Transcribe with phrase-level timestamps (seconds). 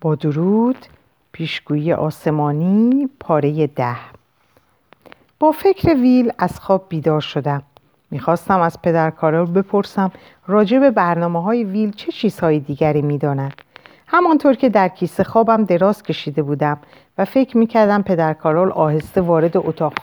[0.00, 0.86] با درود
[1.32, 3.96] پیشگویی آسمانی پاره ده.
[5.38, 7.62] با فکر ویل از خواب بیدار شدم.
[8.10, 10.10] می‌خواستم از پدر کارل بپرسم
[10.46, 13.54] راجع به برنامه های ویل چه چیزهای دیگری می‌داند
[14.06, 16.78] همانطور که در کیسه خوابم دراز کشیده بودم
[17.18, 19.94] و فکر می‌کردم پدر کارول آهسته وارد اتاق,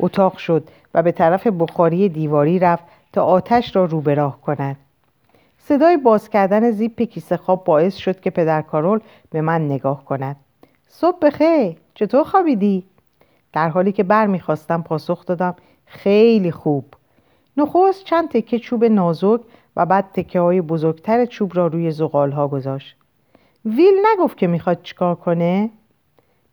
[0.00, 4.76] اتاق شد و به طرف بخاری دیواری رفت تا آتش را رو راه کند
[5.68, 9.00] صدای باز کردن زیپ کیسه خواب باعث شد که پدر کارول
[9.30, 10.36] به من نگاه کند.
[10.88, 11.76] صبح بخیر.
[11.94, 12.84] چطور خوابیدی؟
[13.52, 15.54] در حالی که بر می‌خواستم پاسخ دادم
[15.86, 16.84] خیلی خوب.
[17.56, 19.40] نخست چند تکه چوب نازک
[19.76, 22.96] و بعد تکه های بزرگتر چوب را روی زغال ها گذاشت.
[23.64, 25.70] ویل نگفت که می‌خواد چیکار کنه؟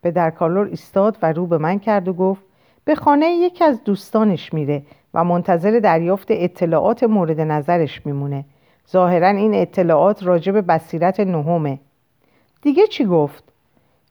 [0.02, 2.42] پدر کارول ایستاد و رو به من کرد و گفت
[2.84, 4.82] به خانه یکی از دوستانش میره
[5.14, 8.44] و منتظر دریافت اطلاعات مورد نظرش میمونه.
[8.90, 11.78] ظاهرا این اطلاعات راجع به بصیرت نهمه.
[12.62, 13.44] دیگه چی گفت؟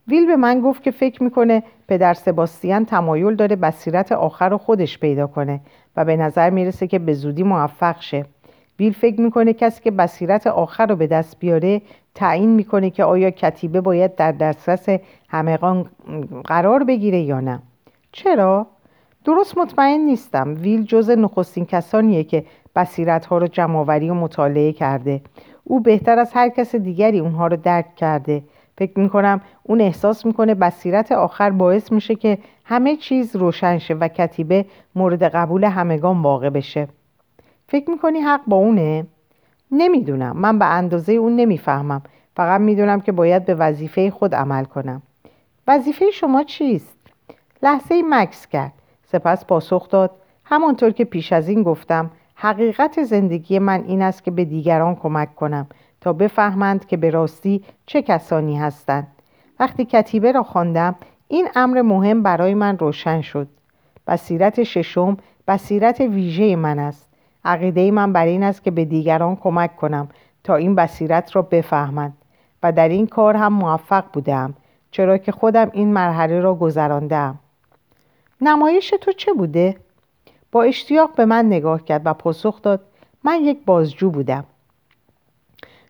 [0.08, 4.98] ویل به من گفت که فکر می‌کنه پدر سباستیان تمایل داره بصیرت آخر رو خودش
[4.98, 5.60] پیدا کنه
[5.96, 8.24] و به نظر می‌رسه که به زودی موفق شه.
[8.80, 11.82] ویل فکر می‌کنه کسی که بصیرت آخر رو به دست بیاره
[12.14, 14.88] تعیین می‌کنه که آیا کتیبه باید در دسترس
[15.28, 15.86] همگان
[16.44, 17.62] قرار بگیره یا نه.
[18.12, 18.66] چرا؟
[19.24, 20.54] درست مطمئن نیستم.
[20.60, 22.44] ویل جز نخستین کسانیه که
[22.76, 25.20] بصیرت ها رو جمعآوری و مطالعه کرده.
[25.64, 28.42] او بهتر از هر کس دیگری اونها رو درک کرده.
[28.78, 34.08] فکر می‌کنم اون احساس می‌کنه بصیرت آخر باعث میشه که همه چیز روشن شه و
[34.08, 34.64] کتیبه
[34.94, 36.88] مورد قبول همگان واقع بشه.
[37.68, 39.06] فکر می‌کنی حق با اونه؟
[39.70, 40.36] نمی‌دونم.
[40.36, 42.02] من به اندازه اون نمی‌فهمم.
[42.36, 45.02] فقط می‌دونم که باید به وظیفه خود عمل کنم.
[45.68, 46.96] وظیفه شما چیست؟
[47.62, 48.72] لحظه مکس کرد.
[49.06, 50.10] سپس پاسخ داد.
[50.44, 52.10] همانطور که پیش از این گفتم
[52.42, 55.66] حقیقت زندگی من این است که به دیگران کمک کنم
[56.00, 59.06] تا بفهمند که به راستی چه کسانی هستند.
[59.60, 60.94] وقتی کتیبه را خواندم
[61.28, 63.48] این امر مهم برای من روشن شد.
[64.06, 65.16] بصیرت ششم
[65.48, 67.08] بصیرت ویژه من است.
[67.44, 70.08] عقیده من بر این است که به دیگران کمک کنم
[70.44, 72.16] تا این بصیرت را بفهمند
[72.62, 74.54] و در این کار هم موفق بودم
[74.90, 77.38] چرا که خودم این مرحله را گذراندم
[78.40, 79.76] نمایش تو چه بوده؟
[80.52, 82.80] با اشتیاق به من نگاه کرد و پاسخ داد
[83.24, 84.44] من یک بازجو بودم.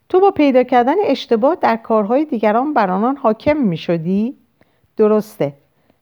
[0.09, 4.37] تو با پیدا کردن اشتباه در کارهای دیگران بر آنان حاکم می شدی؟
[4.97, 5.53] درسته.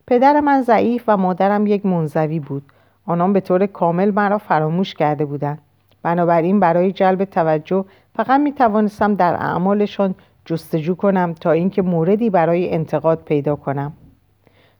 [0.06, 2.62] پدر من ضعیف و مادرم یک منزوی بود.
[3.06, 5.58] آنان به طور کامل مرا فراموش کرده بودند.
[6.02, 7.84] بنابراین برای جلب توجه
[8.16, 13.92] فقط می توانستم در اعمالشان جستجو کنم تا اینکه موردی برای انتقاد پیدا کنم.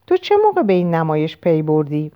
[0.07, 2.11] تو چه موقع به این نمایش پی بردی؟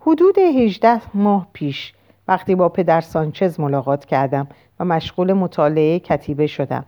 [0.00, 1.92] حدود 18 ماه پیش
[2.28, 4.48] وقتی با پدر سانچز ملاقات کردم
[4.80, 6.84] و مشغول مطالعه کتیبه شدم.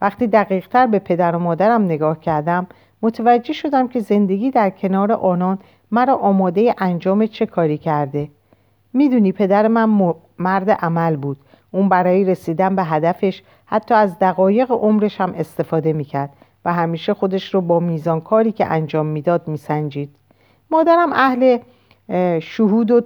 [0.00, 2.66] وقتی دقیقتر به پدر و مادرم نگاه کردم
[3.02, 5.58] متوجه شدم که زندگی در کنار آنان
[5.90, 8.28] مرا آماده انجام چه کاری کرده.
[8.92, 11.36] می‌دونی پدر من مرد عمل بود.
[11.70, 16.30] اون برای رسیدن به هدفش حتی از دقایق عمرش هم استفاده می‌کرد
[16.64, 20.10] و همیشه خودش رو با میزان کاری که انجام می‌داد میسنجید.
[20.70, 21.58] مادرم اهل
[22.42, 23.00] شهود و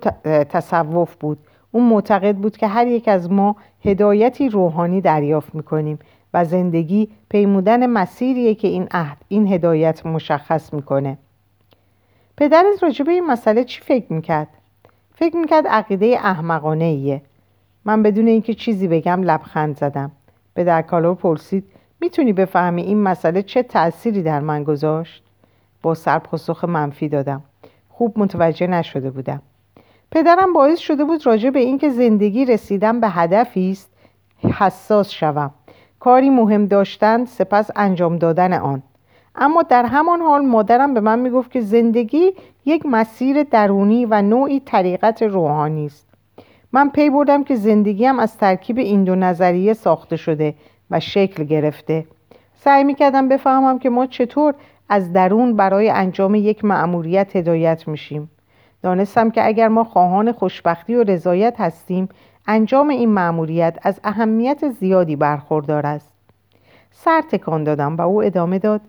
[0.45, 1.39] تصوف بود.
[1.73, 5.99] اون معتقد بود که هر یک از ما هدایتی روحانی دریافت می‌کنیم
[6.35, 11.19] و زندگی پیمودن مسیریه که این عهد این هدایت مشخص می‌کنه.
[12.37, 14.49] پدرت راجع به این مسئله چی فکر می‌کرد؟
[15.15, 17.23] فکر می‌کرد عقیده احمقانه ایه
[17.85, 20.11] من بدون اینکه چیزی بگم لبخند زدم.
[20.55, 21.65] به درکالو پرسید
[22.01, 25.23] می‌تونی بفهمی این مسئله چه تأثیری در من گذاشت؟
[25.83, 27.43] با سر پاسخ منفی دادم.
[27.99, 29.43] خوب متوجه نشده بودم.
[30.11, 33.91] پدرم باعث شده بود راجع به اینکه زندگی رسیدن به هدفی است
[34.59, 35.51] حساس شوم.
[36.01, 38.83] کاری مهم داشتن سپس انجام دادن آن.
[39.35, 42.33] اما در همان حال مادرم به من می‌گفت که زندگی
[42.65, 46.09] یک مسیر درونی و نوعی طریقت روحانی است.
[46.73, 50.55] من پی بردم که زندگیم از ترکیب این دو نظریه ساخته شده
[50.91, 52.05] و شکل گرفته.
[52.55, 54.55] سعی می‌کردم بفهمم که ما چطور
[54.89, 58.31] از درون برای انجام یک مأموریت هدایت میشیم.
[58.83, 62.09] دانستم که اگر ما خواهان خوشبختی و رضایت هستیم
[62.47, 66.13] انجام این مأموریت از اهمیت زیادی برخوردار است.
[66.91, 68.81] سر تکان دادم و او ادامه داد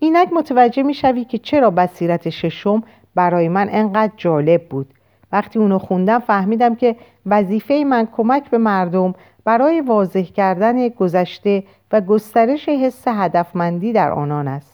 [0.00, 2.82] اینک متوجه می‌شوی که چرا بصیرت ششم
[3.14, 4.94] برای من انقدر جالب بود.
[5.32, 6.96] وقتی اونو خوندم فهمیدم که
[7.26, 9.14] وظیفه من کمک به مردم
[9.44, 11.62] برای واضح کردن گذشته
[11.92, 14.73] و گسترش حس هدفمندی در آنان است.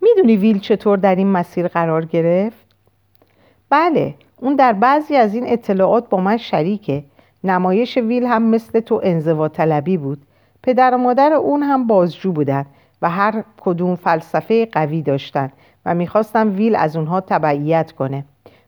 [0.00, 2.66] می‌دونی ویل چطور در این مسیر قرار گرفت؟
[3.70, 7.04] بله اون در بعضی از این اطلاعات با من شریکه.
[7.44, 10.22] نمایش ویل هم مثل تو انزوا طلبی بود.
[10.62, 12.66] پدر و مادر اون هم بازجو بودن
[13.02, 15.52] و هر کدوم فلسفه قوی داشتن
[15.86, 18.24] و می‌خواستم ویل از اونها تبعیت کنه.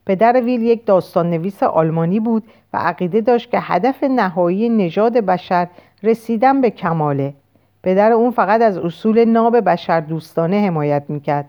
[0.07, 2.43] پدر ویل یک داستان نویس آلمانی بود
[2.73, 5.69] و عقیده داشت که هدف نهایی نژاد بشر
[6.03, 7.35] رسیدن به کماله.
[7.83, 11.47] پدر اون فقط از اصول ناب بشر دوستانه حمایت می‌کرد.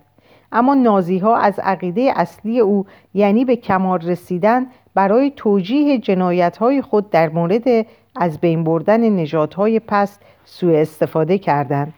[0.51, 6.81] اما نازی ها از عقیده اصلی او یعنی به کمال رسیدن برای توجیه جنایت های
[6.81, 7.85] خود در مورد
[8.15, 11.93] از بین بردن نژادهای پست سوء استفاده کردند.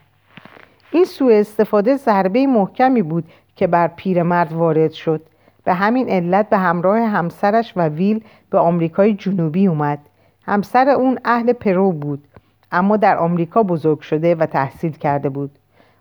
[0.90, 3.24] این سوء استفاده ضربه محکمی بود
[3.56, 5.22] که بر پیرمرد وارد شد.
[5.64, 9.98] به همین علت به همراه همسرش و ویل به آمریکای جنوبی اومد.
[10.46, 12.24] همسر اون اهل پرو بود.
[12.74, 15.50] اما در آمریکا بزرگ شده و تحصیل کرده بود.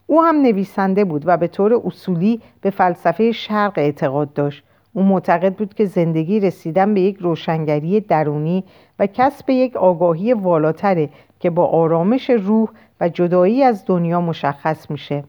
[0.07, 4.63] او هم نویسنده بود و به طور اصولی به فلسفه شرق اعتقاد داشت.
[4.93, 8.63] او معتقد بود که زندگی رسیدن به یک روشنگری درونی
[8.99, 11.09] و کسب یک آگاهی والاتره
[11.39, 12.69] که با آرامش روح
[13.01, 15.23] و جدایی از دنیا مشخص میشه.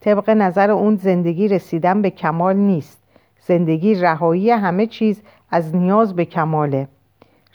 [0.00, 3.02] طبق نظر اون زندگی رسیدن به کمال نیست.
[3.40, 6.88] زندگی رهایی همه چیز از نیاز به کماله.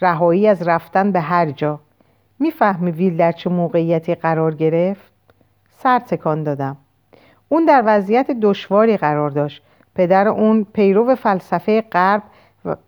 [0.01, 1.79] رهایی از رفتن به هر جا.
[2.39, 5.11] می‌فهمی ویل در چه موقعیتی قرار گرفت؟
[5.77, 6.77] سر تکان دادم.
[7.49, 9.61] اون در وضعیت دشواری قرار داشت.
[9.95, 12.23] پدر اون پیرو فلسفه غرب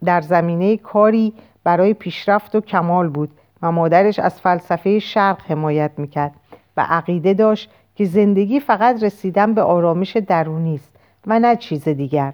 [0.06, 1.34] در زمینه کاری
[1.64, 3.30] برای پیشرفت و کمال بود
[3.62, 6.32] و مادرش از فلسفه شرق حمایت می‌کرد
[6.78, 10.96] و عقیده داشت که زندگی فقط رسیدن به آرامش درونی است
[11.28, 12.34] و نه چیز دیگر.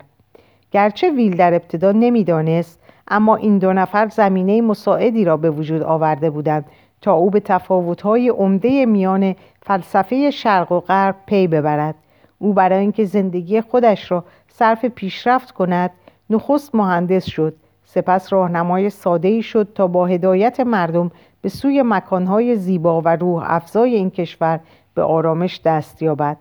[0.72, 6.30] گرچه ویل در ابتدا نمی‌دانست اما این دو نفر زمینه مساعدی را به وجود آورده
[6.30, 6.66] بودند
[7.04, 11.96] تا او به تفاوت‌های عمده میان فلسفه شرق و غرب پی ببرد.
[12.40, 15.92] او برای اینکه زندگی خودش را صرف پیشرفت کند
[16.30, 17.56] نخست مهندس شد.
[17.86, 21.12] سپس راهنمای ساده شد تا با هدایت مردم
[21.42, 24.60] به سوی مکانهای زیبا و روح افزای این کشور
[24.94, 26.38] به آرامش دست یابد.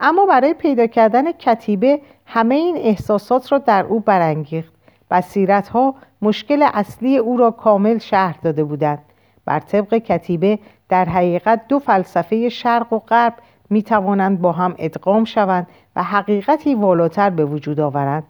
[0.00, 4.72] اما برای پیدا کردن کتیبه همه این احساسات را در او برانگیخت.
[5.10, 9.02] بصیرت ها مشکل اصلی او را کامل شهر داده بودند.
[9.50, 10.58] بر طبق کتیبه
[10.88, 13.34] در حقیقت دو فلسفه شرق و غرب
[13.70, 15.66] می توانند با هم ادغام شوند
[15.96, 18.22] و حقیقتی والاتر به وجود آورند.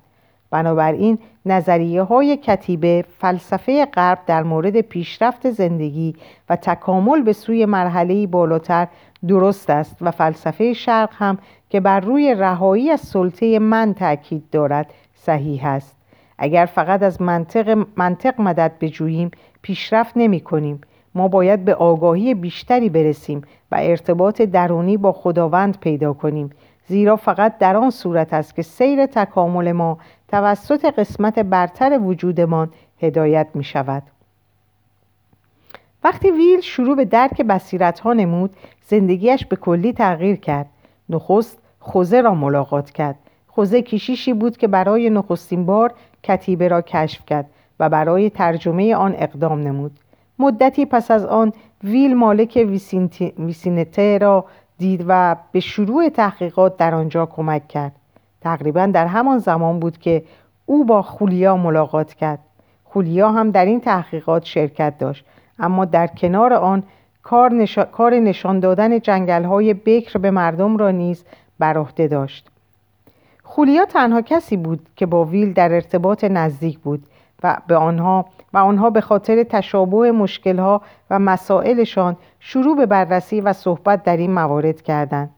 [0.50, 6.16] بنابراین نظریه های کتیبه فلسفه غرب در مورد پیشرفت زندگی
[6.48, 8.88] و تکامل به سوی مرحله بالاتر
[9.28, 11.38] درست است و فلسفه شرق هم
[11.70, 15.96] که بر روی رهایی از سلطه من تاکید دارد صحیح است.
[16.38, 19.30] اگر فقط از منطق, منطق مدد بجوییم
[19.62, 20.80] پیشرفت نمی کنیم
[21.14, 23.42] ما باید به آگاهی بیشتری برسیم
[23.72, 26.50] و ارتباط درونی با خداوند پیدا کنیم
[26.86, 29.98] زیرا فقط در آن صورت است که سیر تکامل ما
[30.28, 32.70] توسط قسمت برتر وجودمان
[33.00, 34.02] هدایت می شود
[36.04, 40.66] وقتی ویل شروع به درک بصیرت ها نمود زندگیش به کلی تغییر کرد.
[41.08, 43.16] نخست خوزه را ملاقات کرد.
[43.46, 47.46] خوزه کشیشی بود که برای نخستین بار کتیبه را کشف کرد
[47.80, 49.98] و برای ترجمه آن اقدام نمود.
[50.40, 51.52] مدتی پس از آن
[51.84, 52.66] ویل مالک
[53.38, 54.44] ویسینته را
[54.78, 57.92] دید و به شروع تحقیقات در آنجا کمک کرد.
[58.40, 60.22] تقریبا در همان زمان بود که
[60.66, 62.38] او با خولیا ملاقات کرد.
[62.84, 65.24] خولیا هم در این تحقیقات شرکت داشت.
[65.58, 66.82] اما در کنار آن
[67.22, 71.24] کار, کار نشان دادن جنگل های بکر به مردم را نیز
[71.58, 72.50] بر عهده داشت.
[73.42, 77.02] خولیا تنها کسی بود که با ویل در ارتباط نزدیک بود.
[77.42, 83.52] و به آنها و آنها به خاطر تشابه مشکلها و مسائلشان شروع به بررسی و
[83.52, 85.30] صحبت در این موارد کردند.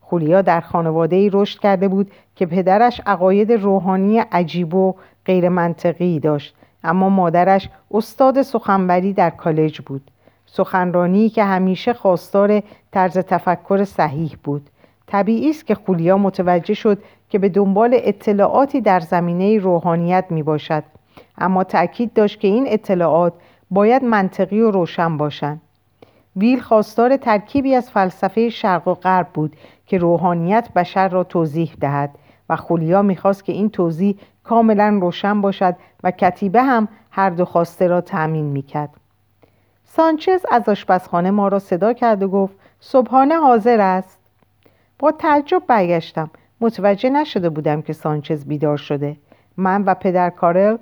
[0.00, 4.94] خولیا در خانواده ای رشد کرده بود که پدرش عقاید روحانی عجیب و
[5.24, 6.54] غیر منطقی داشت
[6.84, 10.10] اما مادرش استاد سخنوری در کالج بود.
[10.46, 14.70] سخنرانی که همیشه خواستار طرز تفکر صحیح بود.
[15.06, 20.84] طبیعی است که خولیا متوجه شد که به دنبال اطلاعاتی در زمینه روحانیت می باشد
[21.38, 23.32] اما تأکید داشت که این اطلاعات
[23.70, 25.60] باید منطقی و روشن باشند.
[26.36, 32.10] ویل خواستار ترکیبی از فلسفه شرق و غرب بود که روحانیت بشر را توضیح دهد
[32.48, 37.86] و خولیا می‌خواست که این توضیح کاملا روشن باشد و کتیبه هم هر دو خواسته
[37.86, 38.90] را تأمین می‌کرد.
[39.84, 44.18] سانچز از آشپزخانه ما را صدا کرد و گفت صبحانه حاضر است.
[44.98, 46.30] با تعجب برگشتم.
[46.60, 49.16] متوجه نشده بودم که سانچز بیدار شده.
[49.56, 50.76] من و پدر کارل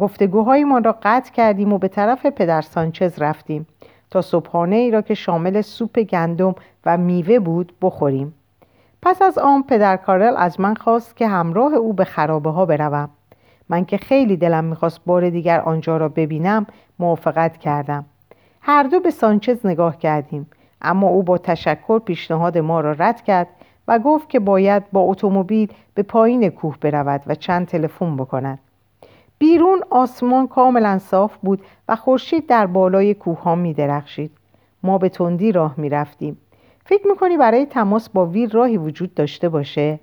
[0.00, 3.66] گفتگوهایمان را قطع کردیم و به طرف پدر سانچز رفتیم
[4.10, 6.54] تا صبحانه ای را که شامل سوپ گندم
[6.86, 8.34] و میوه بود بخوریم.
[9.02, 13.08] پس از آن پدر کارل از من خواست که همراه او به خرابه ها بروم.
[13.68, 16.66] من که خیلی دلم می‌خواست بار دیگر آنجا را ببینم
[16.98, 18.04] موافقت کردم.
[18.60, 20.50] هر دو به سانچز نگاه کردیم
[20.82, 23.48] اما او با تشکر پیشنهاد ما را رد کرد
[23.88, 28.58] و گفت که باید با اتومبیل به پایین کوه برود و چند تلفن بکند.
[29.38, 34.30] بیرون آسمان کاملا صاف بود و خورشید در بالای کوه ها می درخشید.
[34.82, 36.38] ما به تندی راه می رفتیم.
[36.84, 40.00] فکر می‌کنی برای تماس با ویل راهی وجود داشته باشه؟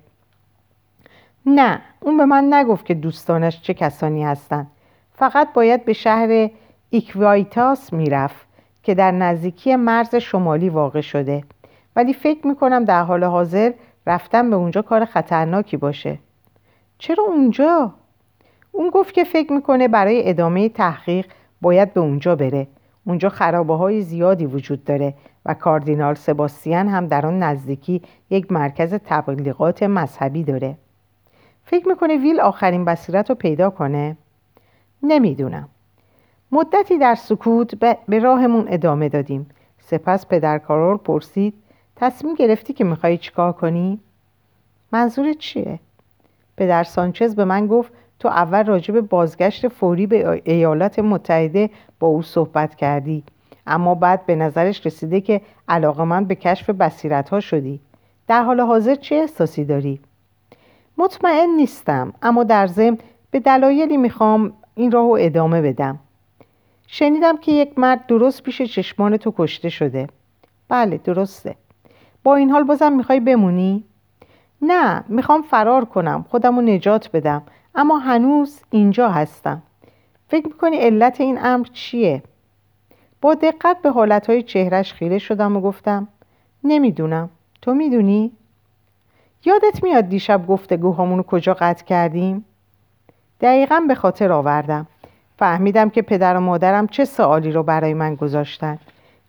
[1.46, 4.70] نه اون به من نگفت که دوستانش چه کسانی هستند.
[5.12, 6.50] فقط باید به شهر
[6.90, 8.46] ایکوایتاس می‌رفت
[8.82, 11.44] که در نزدیکی مرز شمالی واقع شده
[11.96, 13.72] ولی فکر می‌کنم در حال حاضر
[14.06, 16.18] رفتن به اونجا کار خطرناکی باشه
[16.98, 17.94] چرا اونجا؟
[18.72, 21.26] اون گفت که فکر می‌کنه برای ادامه تحقیق
[21.60, 22.66] باید به اونجا بره
[23.06, 25.14] اونجا خرابه های زیادی وجود داره
[25.46, 30.76] و کاردینال سباستیان هم در آن نزدیکی یک مرکز تبلیغات مذهبی داره
[31.64, 34.16] فکر می‌کنه ویل آخرین بصیرت رو پیدا کنه؟
[35.02, 35.68] نمی‌دونم
[36.52, 37.74] مدتی در سکوت
[38.08, 39.46] به راهمون ادامه دادیم
[39.78, 41.54] سپس پدر کارول پرسید
[41.96, 44.00] تصمیم گرفتی که میخوایی چیکار کنی؟
[44.92, 45.78] منظور چیه؟
[46.56, 52.06] پدر سانچز به من گفت تو اول راجع به بازگشت فوری به ایالات متحده با
[52.06, 53.24] او صحبت کردی.
[53.66, 57.80] اما بعد به نظرش رسیده که علاقه من به کشف بصیرت ها شدی.
[58.26, 60.00] در حال حاضر چه احساسی داری؟
[60.98, 62.98] مطمئن نیستم اما در ضمن
[63.30, 65.98] به دلایلی می‌خوام این راهو ادامه بدم.
[66.86, 70.06] شنیدم که یک مرد درست پیش چشمان تو کشته شده.
[70.68, 71.56] بله درسته.
[72.24, 73.84] با این حال بازم می‌خوای بمونی؟
[74.62, 77.42] نه می‌خوام فرار کنم خودم رو نجات بدم.
[77.74, 79.62] اما هنوز اینجا هستم
[80.28, 82.22] فکر می‌کنی علت این امر چیه؟
[83.20, 86.08] با دقت به حالتهای چهرش خیره شدم و گفتم
[86.64, 87.30] نمی‌دونم
[87.62, 88.32] تو می‌دونی؟
[89.44, 92.44] یادت میاد دیشب گفتگوهامون کجا قطع کردیم؟
[93.40, 94.86] دقیقا به خاطر آوردم
[95.38, 98.78] فهمیدم که پدر و مادرم چه سوالی رو برای من گذاشتن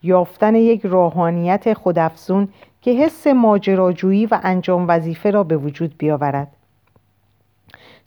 [0.03, 2.47] یافتن یک روحانیت خودافزون
[2.81, 6.47] که حس ماجراجویی و انجام وظیفه را به وجود بیاورد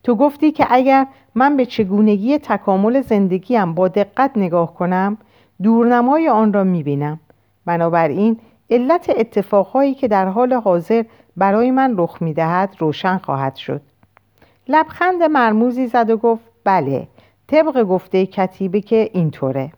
[0.02, 5.18] تو گفتی که اگر من به چگونگی تکامل زندگیم با دقت نگاه کنم
[5.62, 7.20] دورنمای آن را می‌بینم.
[7.66, 11.04] بنابراین علت اتفاقهایی که در حال حاضر
[11.36, 13.80] برای من رخ می‌دهد روشن خواهد شد.
[14.68, 17.08] لبخند مرموزی زد و گفت بله
[17.46, 19.72] طبق گفته کتیبه که اینطوره.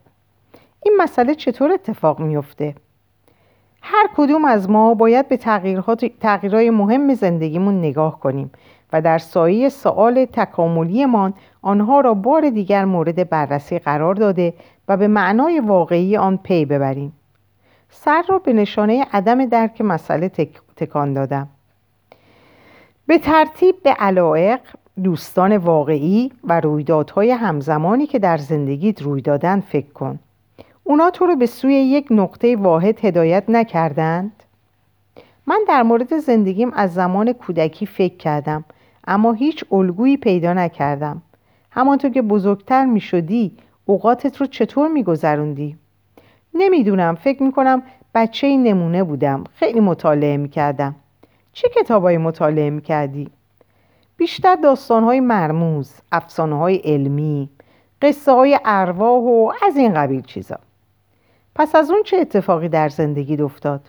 [0.83, 2.75] این مسئله چطور اتفاق میفته؟
[3.81, 5.37] هر کدوم از ما باید به
[6.19, 8.51] تغییرهای مهم زندگیمون نگاه کنیم.
[8.93, 14.53] و در سایه سؤال تکاملیمان آنها را بار دیگر مورد بررسی قرار داده
[14.87, 17.13] و به معنای واقعی آن پی ببریم.
[17.89, 20.29] سر را به نشانه عدم درک مسئله
[20.75, 21.47] تکان دادم.
[23.07, 24.59] به ترتیب به علائق
[25.03, 30.19] دوستان واقعی و رویدادهای همزمانی که در زندگیت روی دادن فکر کن.
[30.83, 34.43] اونا تو رو به سوی یک نقطه واحد هدایت نکردند؟
[35.47, 38.65] من در مورد زندگیم از زمان کودکی فکر کردم.
[39.09, 41.21] اما هیچ الگویی پیدا نکردم
[41.71, 45.77] همانطور که بزرگتر می شدی اوقاتت رو چطور می گذروندی؟
[46.53, 47.83] نمی‌دونم فکر می کنم
[48.15, 50.95] بچه نمونه بودم خیلی مطالعه می کردم
[51.53, 53.29] چه کتابایی مطالعه می کردی؟
[54.17, 57.49] بیشتر داستانهای مرموز، افسانه علمی،
[58.01, 60.59] قصه های ارواح و از این قبیل چیزا
[61.55, 63.81] پس از اون چه اتفاقی در زندگی افتاد؟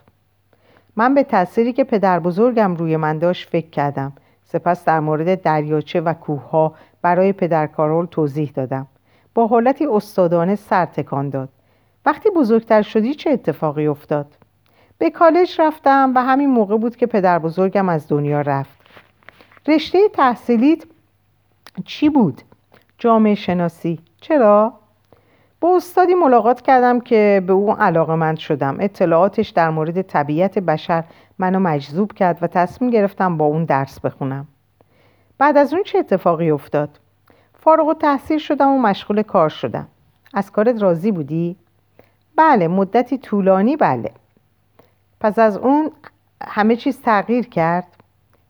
[0.96, 4.12] من به تأثیری که پدر بزرگم روی من داشت فکر کردم
[4.52, 8.86] سپس در مورد دریاچه و کوه ها برای پدر کارول توضیح دادم
[9.34, 11.48] با حالتی استادانه سر تکان داد
[12.06, 14.26] وقتی بزرگتر شدی چه اتفاقی افتاد؟
[14.98, 18.78] به کالج رفتم و همین موقع بود که پدر بزرگم از دنیا رفت
[19.68, 20.84] رشته تحصیلیت
[21.84, 22.42] چی بود؟
[22.98, 24.79] جامعه شناسی چرا؟
[25.60, 28.76] با استادی ملاقات کردم که به او علاقه مند شدم.
[28.80, 31.04] اطلاعاتش در مورد طبیعت بشر
[31.38, 34.48] منو مجذوب کرد و تصمیم گرفتم با اون درس بخونم.
[35.38, 37.00] بعد از اون چه اتفاقی افتاد؟
[37.54, 39.86] فارغ و تحصیل شدم و مشغول کار شدم.
[40.34, 41.56] از کارت راضی بودی؟
[42.36, 44.10] بله مدتی طولانی بله.
[45.20, 45.90] پس از اون
[46.42, 47.86] همه چیز تغییر کرد؟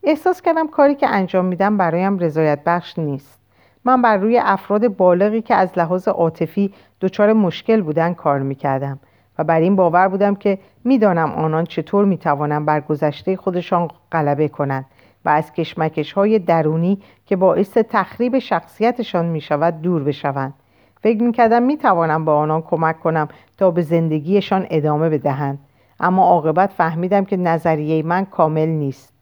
[0.03, 3.40] احساس کردم کاری که انجام میدم برایم رضایت بخش نیست.
[3.85, 9.01] من بر روی افراد بالغی که از لحاظ عاطفی دچار مشکل بودن کار می‌کردم
[9.39, 14.87] و بر این باور بودم که می‌دانم آنان چطور می‌توانند بر گذشته خودشان غلبه کنند
[15.25, 20.55] و از کشمکش های درونی که باعث تخریب شخصیتشان می‌شود دور بشوند.
[21.03, 25.59] فکر می‌کردم می‌توانم با آنان کمک کنم تا به زندگیشان ادامه بدهند
[26.01, 29.13] اما عاقبت فهمیدم که نظریه من کامل نیست.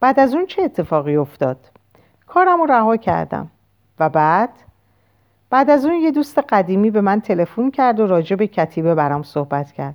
[0.00, 1.70] بعد از اون چه اتفاقی افتاد؟
[2.26, 3.50] کارم رو رها کردم.
[4.00, 4.50] و بعد
[5.50, 9.22] بعد از اون یه دوست قدیمی به من تلفن کرد و راجع به کتیبه برام
[9.22, 9.94] صحبت کرد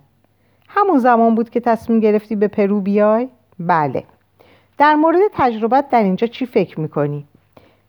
[0.67, 4.03] همون زمان بود که تصمیم گرفتی به پرو بیای؟ بله
[4.77, 7.25] در مورد تجربت در اینجا چی فکر می‌کنی؟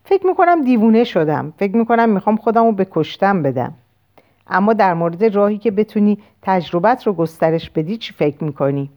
[0.04, 3.74] فکر می‌کنم دیوونه شدم فکر می‌کنم می‌خوام خودم رو به کشتن بدم
[4.46, 8.90] اما در مورد راهی که بتونی تجربت رو گسترش بدی چی فکر می‌کنی؟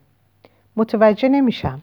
[0.76, 1.80] متوجه نمیشم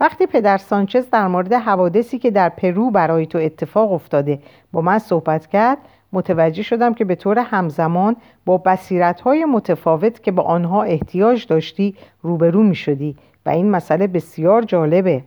[0.00, 4.38] وقتی پدر سانچز در مورد حوادثی که در پرو برای تو اتفاق افتاده
[4.72, 5.78] با من صحبت کرد
[6.12, 11.94] متوجه شدم که به طور همزمان با بصیرت های متفاوت که به آنها احتیاج داشتی
[12.22, 15.24] روبرو می شدی و این مسئله بسیار جالبه.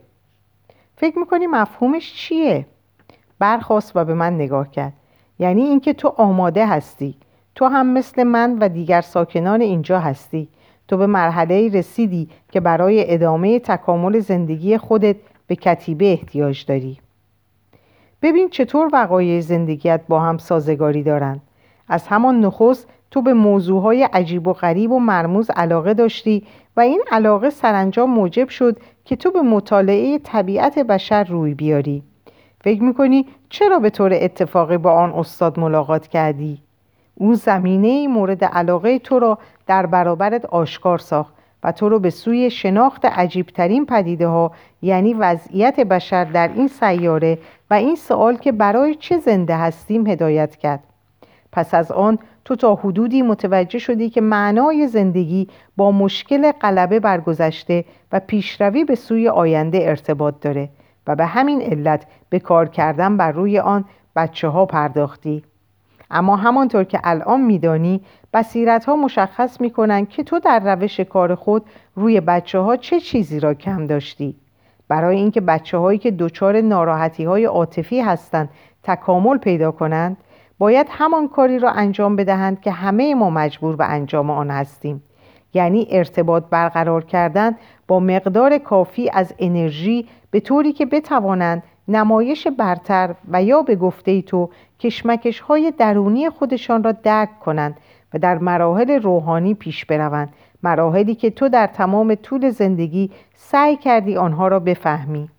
[0.96, 2.66] فکر می‌کنی مفهومش چیه؟
[3.40, 4.94] برخواست و به من نگاه کرد.
[5.40, 7.16] یعنی اینکه تو آماده هستی.
[7.56, 10.50] تو هم مثل من و دیگر ساکنان اینجا هستی.
[10.88, 15.16] تو به مرحله رسیدی که برای ادامه تکامل زندگی خودت
[15.48, 16.98] به کتیبه احتیاج داری.
[18.22, 21.42] ببین چطور وقایع زندگیت با هم سازگاری دارند.
[21.88, 26.44] از همان نخست تو به موضوعهای عجیب و غریب و مرموز علاقه داشتی
[26.78, 32.04] و این علاقه سرانجام موجب شد که تو به مطالعه طبیعت بشر روی بیاری.
[32.62, 36.62] فکر می‌کنی چرا به طور اتفاقی با آن استاد ملاقات کردی؟
[37.20, 41.34] او زمینه مورد علاقه تو را در برابرت آشکار ساخت
[41.64, 47.38] و تو رو به سوی شناخت عجیبترین پدیده ها یعنی وضعیت بشر در این سیاره
[47.70, 50.84] و این سوال که برای چه زنده هستیم هدایت کرد.
[51.52, 55.48] پس از آن تو تا حدودی متوجه شدی که معنای زندگی
[55.78, 60.70] با مشکل غلبه برگذشته و پیشروی به سوی آینده ارتباط داره
[61.08, 65.44] و به همین علت به کار کردن بر روی آن بچه ها پرداختی.
[66.12, 68.02] اما همانطور که الان میدانی
[68.34, 73.00] بصیرت ها مشخص می کنند که تو در روش کار خود روی بچه ها چه
[73.00, 74.36] چیزی را کم داشتی.
[74.88, 78.50] برای اینکه بچه هایی که دچار ناراحتی های عاطفی هستند
[78.84, 80.18] تکامل پیدا کنند
[80.60, 85.04] باید همان کاری را انجام بدهند که همه ما مجبور به انجام آن هستیم.
[85.54, 87.56] یعنی ارتباط برقرار کردن
[87.88, 94.22] با مقدار کافی از انرژی به طوری که بتوانند نمایش برتر و یا به گفته
[94.22, 97.78] تو کشمکش های درونی خودشان را درک کنند
[98.14, 100.34] و در مراحل روحانی پیش بروند.
[100.64, 105.30] مراحلی که تو در تمام طول زندگی سعی کردی آنها را بفهمی.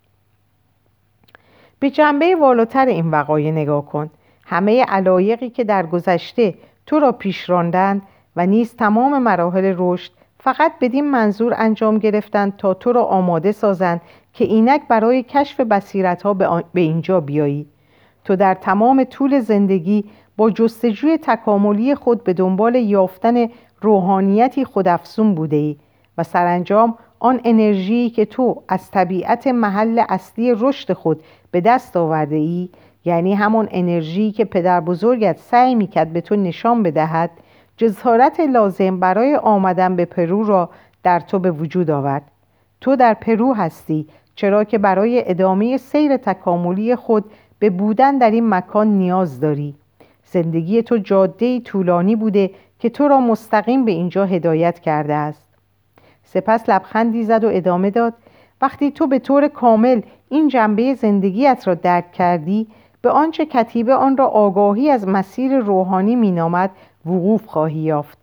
[1.79, 4.09] به جنبه والاتر این وقایع نگاه کن.
[4.45, 6.53] همه علایقی که در گذشته
[6.85, 8.01] تو را پیش راندند
[8.35, 14.01] و نیز تمام مراحل رشد فقط بدین منظور انجام گرفتند تا تو را آماده سازند
[14.33, 17.67] که اینک برای کشف بصیرت ها به اینجا بیایی.
[18.29, 20.05] تو در تمام طول زندگی
[20.37, 23.47] با جستجوی تکاملی خود به دنبال یافتن
[23.81, 25.77] روحانیتی روزافزون بوده ای
[26.17, 32.35] و سرانجام آن انرژی که تو از طبیعت محل اصلی رشد خود به دست آورده
[32.35, 32.69] ای
[33.05, 37.31] یعنی همون انرژی که پدر بزرگت سعی می‌کرد به تو نشان بدهد
[37.77, 40.69] جسارت لازم برای آمدن به پرو را
[41.03, 42.31] در تو به وجود آورد.
[42.81, 47.25] تو در پرو هستی چرا که برای ادامه سیر تکاملی خود
[47.59, 49.75] به بودن در این مکان نیاز داری.
[50.23, 55.49] زندگی تو جاده طولانی بوده که تو را مستقیم به اینجا هدایت کرده است.
[56.23, 58.13] سپس لبخندی زد و ادامه داد
[58.61, 62.67] وقتی تو به طور کامل این جنبه زندگیت را درک کردی
[63.01, 66.71] به آنچه کتیبه آن را آگاهی از مسیر روحانی مینامد
[67.05, 68.17] وقوف خواهی یافت.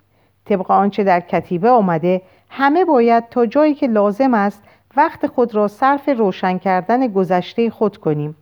[0.44, 4.62] طبق آنچه در کتیبه آمده همه باید تا جایی که لازم است
[4.96, 8.36] وقت خود را صرف روشن کردن گذشته خود کنیم.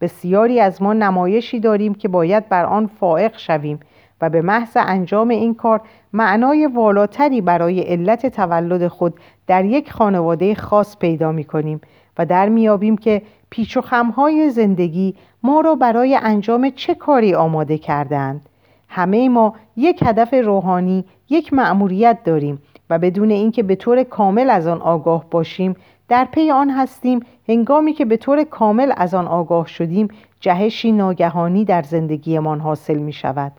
[0.00, 3.80] بسیاری از ما نمایشی داریم که باید بر آن فائق شویم
[4.20, 5.80] و به محض انجام این کار
[6.12, 9.14] معنای والاتری برای علت تولد خود
[9.46, 11.80] در یک خانواده خاص پیدا می کنیم
[12.18, 17.78] و در میابیم که پیچ و خمهای زندگی ما را برای انجام چه کاری آماده
[17.78, 18.48] کردند
[18.88, 24.66] همه ما یک هدف روحانی یک مأموریت داریم و بدون اینکه به طور کامل از
[24.66, 25.76] آن آگاه باشیم
[26.08, 30.08] در پی آن هستیم هنگامی که به طور کامل از آن آگاه شدیم
[30.40, 33.52] جهشی ناگهانی در زندگیمان حاصل می شود.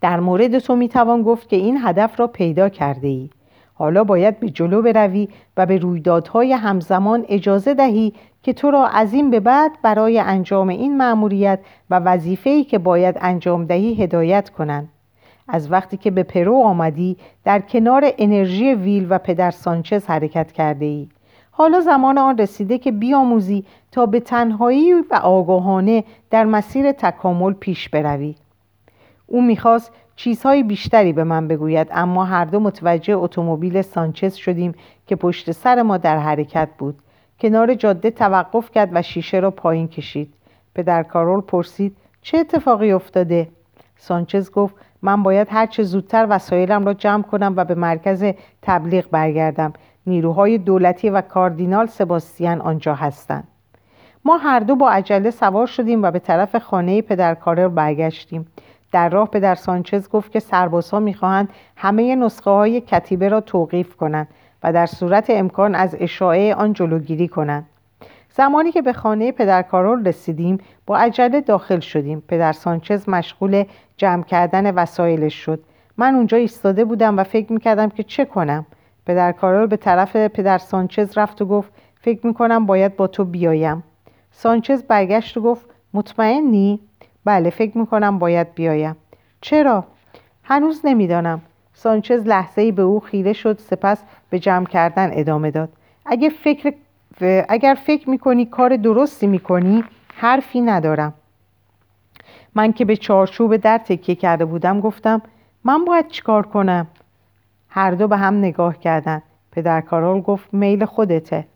[0.00, 3.30] در مورد تو می توان گفت که این هدف را پیدا کرده ای.
[3.74, 9.12] حالا باید به جلو بروی و به رویدادهای همزمان اجازه دهی که تو را از
[9.12, 14.88] این به بعد برای انجام این مأموریت و وظیفه‌ای که باید انجام دهی هدایت کنند.
[15.48, 20.84] از وقتی که به پرو آمدی در کنار انرژی ویل و پدر سانچز حرکت کرده
[20.84, 21.08] ای
[21.50, 27.88] حالا زمان آن رسیده که بیاموزی تا به تنهایی و آگاهانه در مسیر تکامل پیش
[27.88, 28.34] بروی.
[29.26, 34.74] او می‌خواست چیزهای بیشتری به من بگوید اما هر دو متوجه اتومبیل سانچز شدیم
[35.06, 36.98] که پشت سر ما در حرکت بود.
[37.40, 40.34] کنار جاده توقف کرد و شیشه را پایین کشید.
[40.74, 43.48] پدر کارول پرسید چه اتفاقی افتاده؟
[43.96, 44.74] سانچز گفت
[45.04, 48.24] من باید هرچه زودتر وسایلم را جمع کنم و به مرکز
[48.62, 49.72] تبلیغ برگردم.
[50.06, 53.48] نیروهای دولتی و کاردینال سباستیان آنجا هستند.
[54.24, 58.46] ما هر دو با عجله سوار شدیم و به طرف خانه پدر کارل برگشتیم.
[58.92, 64.28] در راه پدر سانچز گفت که سربازها می‌خواهند همه نسخه های کتیبه را توقیف کنند
[64.62, 67.66] و در صورت امکان از اشاعه آن جلوگیری کنند.
[68.36, 72.22] زمانی که به خانه پدر کارول رسیدیم با عجله داخل شدیم.
[72.28, 73.64] پدر سانچز مشغول
[73.96, 75.60] جمع کردن وسایلش شد.
[75.96, 78.66] من اونجا ایستاده بودم و فکر می‌کردم که چه کنم.
[79.06, 83.84] پدر کارول به طرف پدر سانچز رفت و گفت فکر می‌کنم باید با تو بیایم.
[84.30, 86.80] سانچز برگشت و گفت مطمئنی؟
[87.24, 88.96] بله فکر می‌کنم باید بیایم.
[89.40, 89.84] چرا؟
[90.42, 91.42] هنوز نمی‌دانم.
[91.72, 95.68] سانچز لحظه ای به او خیره شد سپس به جمع کردن ادامه داد.
[96.06, 96.74] اگه فکر
[97.48, 101.14] اگر فکر می‌کنی کار درستی می‌کنی حرفی ندارم.
[102.54, 105.22] من که به چارچوب در تکیه کرده بودم گفتم
[105.64, 106.86] من باید چیکار کنم؟
[107.68, 109.22] هر دو به هم نگاه کردند
[109.52, 111.46] پدر کارول گفت میل خودته.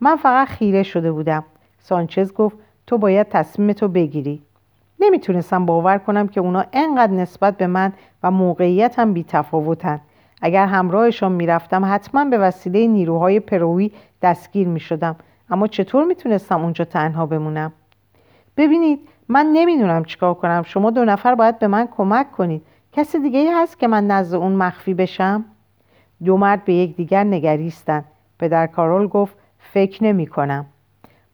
[0.00, 1.44] من فقط خیره شده بودم.
[1.78, 4.42] سانچز گفت تو باید تصمیم تو بگیری.
[5.00, 10.00] نمی‌تونستم باور کنم که اونا انقدر نسبت به من و موقعیتم بی تفاوتن
[10.42, 13.90] اگر همراهشان می‌رفتم حتما به وسیله نیروهای پروی
[14.24, 15.16] دستگیر می‌شدم.
[15.50, 17.72] اما چطور می‌تونستم اونجا تنها بمونم؟
[18.56, 20.62] ببینید من نمی‌دونم چیکار کنم.
[20.62, 22.62] شما دو نفر باید به من کمک کنید.
[22.92, 25.44] کسی دیگه ای هست که من نزد اون مخفی بشم؟
[26.24, 28.04] دو مرد به یکدیگر نگریستند
[28.38, 30.66] پدر کارول گفت فکر نمی کنم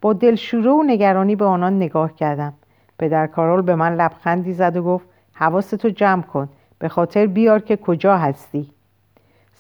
[0.01, 2.53] با دلشوره و نگرانی به آنان نگاه کردم.
[2.99, 6.49] پدر کارول به من لبخندی زد و گفت حواستو جمع کن.
[6.79, 8.71] به خاطر بیار که کجا هستی.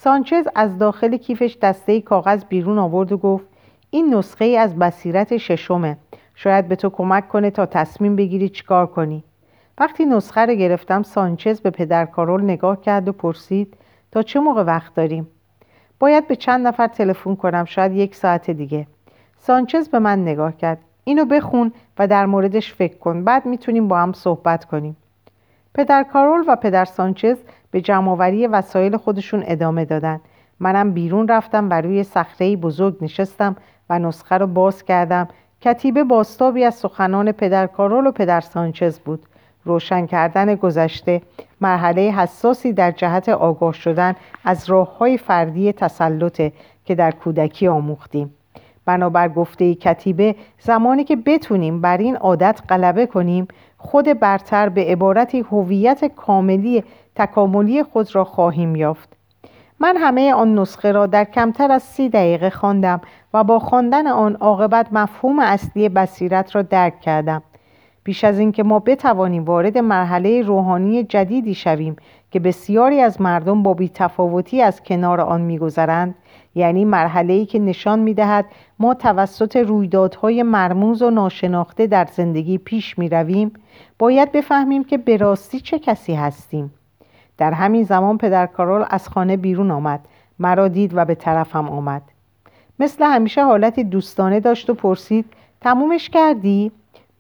[0.02, 3.46] سانچز از داخل کیفش دسته کاغذ بیرون آورد و گفت
[3.90, 5.96] این نسخه ای از بصیرت ششمه.
[6.34, 9.24] شاید به تو کمک کنه تا تصمیم بگیری چیکار کنی.
[9.78, 13.74] وقتی نسخه رو گرفتم سانچز به پدر کارول نگاه کرد و پرسید
[14.12, 15.28] تا چه موقع وقت داریم؟
[15.98, 18.86] باید به چند نفر تلفن کنم شاید یک ساعت دیگه.
[19.38, 23.98] سانچز به من نگاه کرد اینو بخون و در موردش فکر کن بعد می‌تونیم با
[23.98, 24.96] هم صحبت کنیم.
[25.74, 27.36] پدر کارول و پدر سانچز
[27.70, 30.20] به جمعآوری وسایل خودشون ادامه دادن.
[30.60, 33.56] منم بیرون رفتم و روی صخره بزرگ نشستم
[33.90, 35.28] و نسخه رو باز کردم.
[35.60, 39.22] کتیبه باستابی از سخنان پدر کارول و پدر سانچز بود.
[39.64, 41.22] روشن کردن گذشته
[41.60, 46.52] مرحله حساسی در جهت آگاه شدن از راه های فردی تسلطه
[46.84, 48.34] که در کودکی آموختیم.
[48.84, 53.48] بنابر گفته کتیبه زمانی که بتونیم بر این عادت غلبه کنیم
[53.82, 56.84] خود برتر به عبارتی هویت کاملی
[57.16, 59.08] تکاملی خود را خواهیم یافت.
[59.80, 63.00] من همه آن نسخه را در کمتر از سی دقیقه خواندم
[63.34, 67.42] و با خواندن آن عاقبت مفهوم اصلی بصیرت را درک کردم.
[68.04, 71.96] بیش از اینکه ما بتوانیم وارد مرحله روحانی جدیدی شویم
[72.30, 76.14] که بسیاری از مردم با بیتفاوتی از کنار آن میگذرند
[76.54, 78.44] یعنی مرحله ای که نشان می‌دهد
[78.78, 83.52] ما توسط رویدادهای مرموز و ناشناخته در زندگی پیش می رویم
[83.98, 86.74] باید بفهمیم که به راستی چه کسی هستیم
[87.38, 90.00] در همین زمان پدر کارول از خانه بیرون آمد
[90.38, 92.02] مرا دید و به طرفم آمد
[92.78, 95.24] مثل همیشه حالتی دوستانه داشت و پرسید
[95.60, 96.72] تمومش کردی؟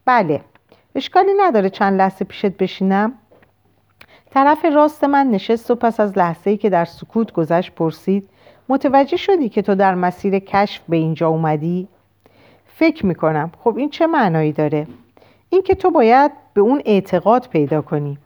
[0.04, 0.40] بله
[0.94, 3.12] اشکالی نداره چند لحظه پیشت بشینم؟
[4.30, 8.28] طرف راست من نشست و پس از لحظه‌ای که در سکوت گذشت پرسید
[8.70, 11.88] متوجه شدی که تو در مسیر کشف به اینجا اومدی؟
[12.66, 14.86] فکر می‌کنم خب این چه معنایی داره؟
[15.48, 18.18] این که تو باید به اون اعتقاد پیدا کنی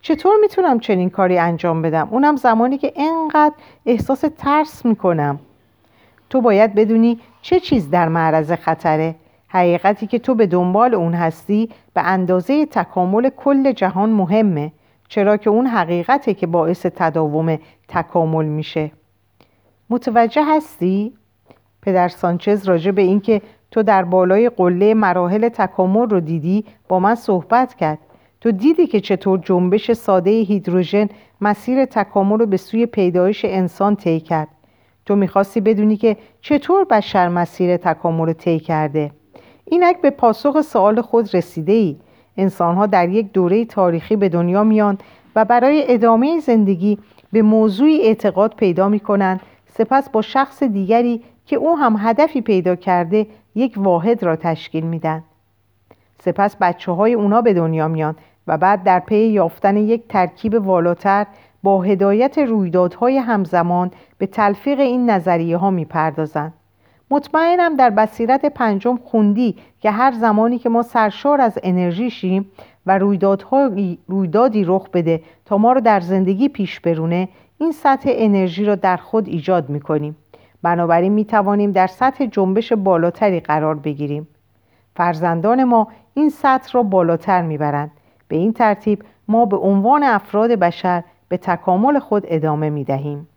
[0.00, 3.54] چطور می‌تونم چنین کاری انجام بدم؟ اونم زمانی که انقدر
[3.86, 5.38] احساس ترس می‌کنم
[6.30, 9.14] تو باید بدونی چه چیز در معرض خطره
[9.48, 14.72] حقیقتی که تو به دنبال اون هستی به اندازه تکامل کل جهان مهمه
[15.08, 18.90] چرا که اون حقیقته که باعث تداوم تکامل میشه
[19.94, 21.12] متوجه هستی؟
[21.82, 27.14] پدر سانچز راجع به اینکه تو در بالای قله مراحل تکامل رو دیدی با من
[27.14, 27.98] صحبت کرد.
[28.40, 31.08] تو دیدی که چطور جنبش ساده هیدروژن
[31.40, 34.48] مسیر تکامل رو به سوی پیدایش انسان طی کرد.
[35.06, 39.10] تو می‌خواستی بدونی که چطور بشر مسیر تکامل رو طی کرده.
[39.64, 41.96] اینک به پاسخ سوال خود رسیده ای
[42.36, 44.98] انسان ها در یک دوره تاریخی به دنیا میان
[45.36, 46.98] و برای ادامه زندگی
[47.32, 49.40] به موضوعی اعتقاد پیدا می کنند
[49.78, 55.22] سپس با شخص دیگری که او هم هدفی پیدا کرده یک واحد را تشکیل میدن.
[56.18, 61.26] سپس بچه های اونا به دنیا میان و بعد در پی یافتن یک ترکیب والاتر
[61.62, 66.52] با هدایت رویدادهای همزمان به تلفیق این نظریه ها می‌پردازند
[67.10, 72.50] مطمئنم در بصیرت پنجم خوندی که هر زمانی که ما سرشار از انرژی شیم
[72.86, 72.98] و
[74.08, 77.28] رویدادی رخ بده تا ما رو در زندگی پیش برونه
[77.64, 80.16] این سطح انرژی را در خود ایجاد می‌کنیم.
[80.62, 84.28] بنابراین می توانیم در سطح جنبش بالاتری قرار بگیریم.
[84.96, 87.90] فرزندان ما این سطح را بالاتر می‌برند.
[88.28, 93.28] به این ترتیب ما به عنوان افراد بشر به تکامل خود ادامه می دهیم.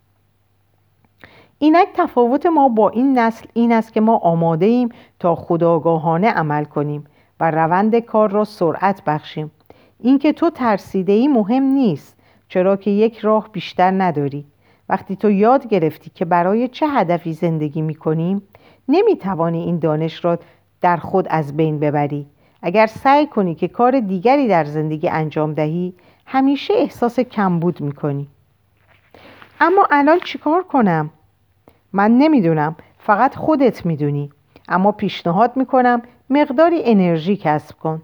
[1.60, 6.63] اینک تفاوت ما با این نسل این است که ما آماده ایم تا خداگاهانه عمل
[6.63, 7.04] کنیم
[7.40, 9.52] و روند کار را سرعت بخشیم.
[10.00, 12.17] اینکه تو ترسیده ای مهم نیست.
[12.50, 14.46] چرا که یک راه بیشتر نداری.
[14.90, 18.42] وقتی تو یاد گرفتی که برای چه هدفی زندگی می کنیم
[18.90, 20.40] نمی توانی این دانش را
[20.82, 22.28] در خود از بین ببری.
[22.62, 25.94] اگر سعی کنی که کار دیگری در زندگی انجام دهی
[26.26, 28.28] همیشه احساس کمبود می کنی
[29.60, 31.10] اما الان چیکار کنم؟
[31.94, 32.76] من نمی‌دونم.
[33.00, 34.30] فقط خودت می‌دونی.
[34.70, 38.02] اما پیشنهاد می‌کنم مقداری انرژی کسب کن.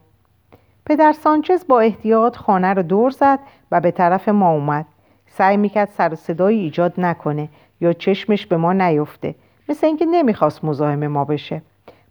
[0.86, 3.40] پدر سانچز با احتیاط خانه رو دور زد
[3.72, 4.86] و به طرف ما اومد.
[5.28, 7.50] سعی می‌کرد سر صدایی ایجاد نکنه
[7.82, 9.36] یا چشمش به ما نیفته.
[9.70, 11.62] مثل اینکه نمی‌خواست مزاحم ما بشه.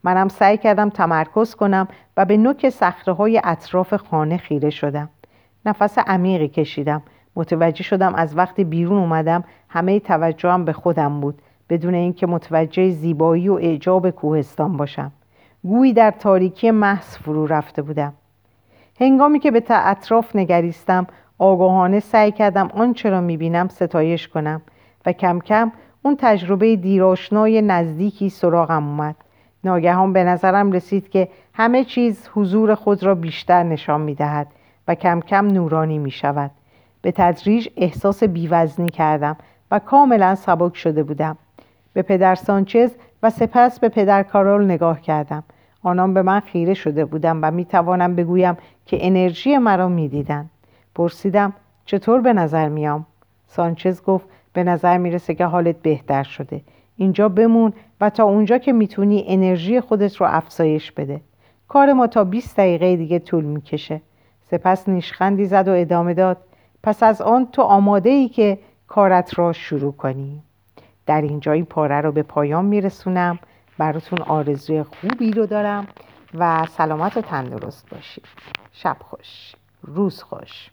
[0.05, 5.09] منم سعی کردم تمرکز کنم و به نوک سخره های اطراف خانه خیره شدم.
[5.67, 7.03] نفس عمیقی کشیدم.
[7.37, 11.43] متوجه شدم از وقتی بیرون اومدم همه توجهم به خودم بود.
[11.69, 15.13] بدون اینکه متوجه زیبایی و اعجاب کوهستان باشم.
[15.63, 18.13] گویی در تاریکی محض فرو رفته بودم.
[19.01, 21.07] هنگامی که به اطراف نگریستم
[21.39, 24.63] آگاهانه سعی کردم آنچه را می‌بینم ستایش کنم
[25.07, 29.17] و کم کم اون تجربه دیراشنای نزدیکی سراغم اومد
[29.65, 34.47] ناگهان به نظرم رسید که همه چیز حضور خود را بیشتر نشان می‌دهد
[34.89, 36.51] و کم کم نورانی می شود.
[37.03, 39.37] به تدریج احساس بیوزنی کردم
[39.71, 41.37] و کاملا سبک شده بودم.
[41.93, 42.91] به پدر سانچز
[43.23, 45.45] و سپس به پدر کارول نگاه کردم.
[45.83, 50.51] آنان به من خیره شده بودم و می توانم بگویم که انرژی مرا می دیدن.
[50.95, 51.53] پرسیدم
[51.85, 53.07] چطور به نظر میام؟
[53.47, 56.61] سانچز گفت به نظر می‌رسه که حالت بهتر شده.
[56.97, 61.21] اینجا بمون و تا اونجا که می‌تونی انرژی خودت رو افزایش بده.
[61.69, 64.01] کار ما تا 20 دقیقه دیگه طول می‌کشه.
[64.51, 66.37] سپس نیشخندی زد و ادامه داد
[66.83, 70.43] پس از آن تو آماده ای که کارت را شروع کنی
[71.07, 73.39] در اینجا این پاره رو به پایان میرسونم
[73.79, 75.87] براتون آرزوی خوبی رو دارم
[76.35, 78.25] و سلامت و تندرست باشید.
[78.73, 79.53] شب خوش.
[79.83, 80.71] روز خوش.